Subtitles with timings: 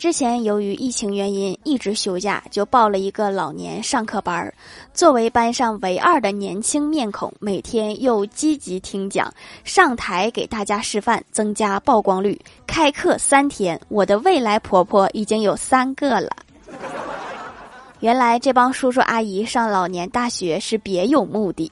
[0.00, 4.54] 之前由于疫情原因一直休假就报了一个老年上课班儿。
[4.94, 9.30] 作为班上唯二的年轻面孔每天又积极听讲
[9.62, 16.30] 上台给大家示范增加曝光率开课三天我的未来婆婆已经有三个了。
[17.98, 21.70] 原来这帮叔叔阿姨上老年大学是别有目的。